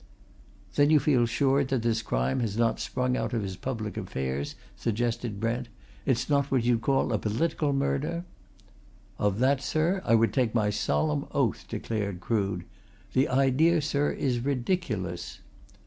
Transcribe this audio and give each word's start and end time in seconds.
"Then 0.77 0.89
you 0.89 0.99
feel 0.99 1.27
sure 1.27 1.63
that 1.63 1.83
this 1.83 2.01
crime 2.01 2.39
has 2.39 2.57
not 2.57 2.79
sprung 2.79 3.15
out 3.15 3.33
of 3.33 3.43
his 3.43 3.55
public 3.55 3.97
affairs?" 3.97 4.55
suggested 4.75 5.39
Brent. 5.39 5.69
"It's 6.07 6.27
not 6.27 6.49
what 6.49 6.63
you'd 6.63 6.81
call 6.81 7.13
a 7.13 7.19
political 7.19 7.71
murder?" 7.71 8.25
"Of 9.19 9.37
that, 9.37 9.61
sir, 9.61 10.01
I 10.03 10.15
would 10.15 10.33
take 10.33 10.55
my 10.55 10.71
solemn 10.71 11.27
oath!" 11.33 11.65
declared 11.69 12.19
Crood. 12.19 12.63
"The 13.13 13.29
idea, 13.29 13.79
sir, 13.79 14.09
is 14.09 14.39
ridiculous." 14.39 15.41